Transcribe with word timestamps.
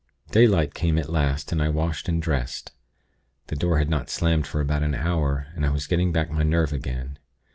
"Daylight 0.31 0.73
came 0.73 0.97
at 0.97 1.11
last, 1.11 1.51
and 1.51 1.61
I 1.61 1.69
washed 1.69 2.09
and 2.09 2.19
dressed. 2.19 2.71
The 3.49 3.55
door 3.55 3.77
had 3.77 3.87
not 3.87 4.09
slammed 4.09 4.47
for 4.47 4.59
about 4.59 4.81
an 4.81 4.95
hour, 4.95 5.49
and 5.53 5.63
I 5.63 5.69
was 5.69 5.85
getting 5.85 6.11
back 6.11 6.31
my 6.31 6.41
nerve 6.41 6.73
again. 6.73 7.19